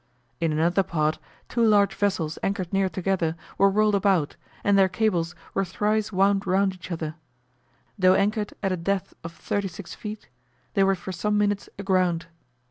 In 0.39 0.51
another 0.51 0.81
part, 0.81 1.19
two 1.47 1.63
large 1.63 1.93
vessels 1.93 2.39
anchored 2.41 2.73
near 2.73 2.89
together 2.89 3.35
were 3.59 3.69
whirled 3.69 3.93
about, 3.93 4.35
and 4.63 4.75
their 4.75 4.89
cables 4.89 5.35
were 5.53 5.63
thrice 5.63 6.11
wound 6.11 6.47
round 6.47 6.73
each 6.73 6.89
other; 6.91 7.17
though 7.99 8.15
anchored 8.15 8.51
at 8.63 8.71
a 8.71 8.77
depth 8.77 9.13
of 9.23 9.31
36 9.31 9.93
feet, 9.93 10.27
they 10.73 10.83
were 10.83 10.95
for 10.95 11.11
some 11.11 11.37
minutes 11.37 11.69
aground. 11.77 12.25